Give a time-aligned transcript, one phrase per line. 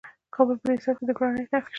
[0.03, 0.03] د
[0.35, 1.69] کابل په ده سبز کې د ګرانیټ نښې شته.